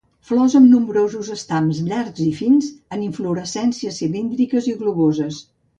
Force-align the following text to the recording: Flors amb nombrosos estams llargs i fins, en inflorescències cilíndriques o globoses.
Flors 0.27 0.53
amb 0.59 0.69
nombrosos 0.75 1.29
estams 1.35 1.83
llargs 1.91 2.23
i 2.25 2.31
fins, 2.41 2.73
en 2.99 3.07
inflorescències 3.11 4.03
cilíndriques 4.05 4.73
o 4.75 4.77
globoses. 4.85 5.45